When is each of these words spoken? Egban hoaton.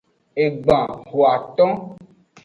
Egban 0.43 0.87
hoaton. 1.09 1.71